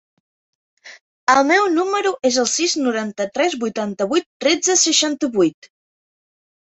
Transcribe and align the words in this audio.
El 1.33 1.41
meu 1.51 1.65
número 1.73 2.13
es 2.31 2.39
el 2.43 2.49
sis, 2.53 2.75
noranta-tres, 2.85 3.59
vuitanta-vuit, 3.67 4.29
tretze, 4.47 4.77
seixanta-vuit. 4.89 5.71